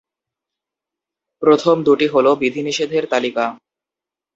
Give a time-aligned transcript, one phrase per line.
[1.41, 3.45] প্রথম দুটি হল বিধিনিষেধের তালিকা।